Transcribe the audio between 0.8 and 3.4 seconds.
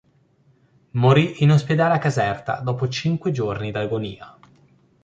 Morì in ospedale a Caserta, dopo cinque